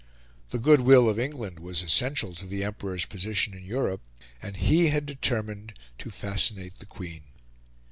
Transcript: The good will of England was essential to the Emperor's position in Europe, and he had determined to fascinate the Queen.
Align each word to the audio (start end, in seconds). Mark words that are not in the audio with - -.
The 0.49 0.57
good 0.57 0.79
will 0.81 1.07
of 1.07 1.19
England 1.19 1.59
was 1.59 1.83
essential 1.83 2.33
to 2.33 2.47
the 2.47 2.63
Emperor's 2.63 3.05
position 3.05 3.53
in 3.53 3.63
Europe, 3.63 4.01
and 4.41 4.57
he 4.57 4.87
had 4.87 5.05
determined 5.05 5.75
to 5.99 6.09
fascinate 6.09 6.79
the 6.79 6.87
Queen. 6.87 7.21